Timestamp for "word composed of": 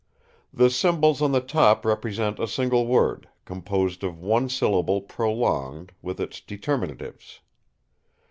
2.87-4.19